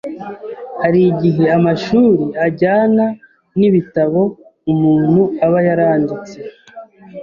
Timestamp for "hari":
0.81-0.99